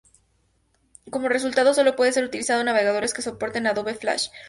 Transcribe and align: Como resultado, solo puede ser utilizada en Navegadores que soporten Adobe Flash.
Como 1.11 1.29
resultado, 1.29 1.75
solo 1.75 1.95
puede 1.95 2.11
ser 2.11 2.23
utilizada 2.23 2.61
en 2.61 2.65
Navegadores 2.65 3.13
que 3.13 3.21
soporten 3.21 3.67
Adobe 3.67 3.93
Flash. 3.93 4.29